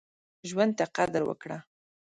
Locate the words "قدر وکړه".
0.95-1.57